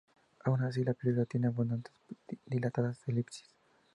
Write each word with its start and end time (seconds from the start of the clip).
Aun 0.45 0.63
así, 0.63 0.83
la 0.83 0.95
película 0.95 1.27
tiene 1.27 1.45
abundantes 1.45 1.93
y 2.09 2.15
dilatadas 2.47 3.07
elipsis. 3.07 3.53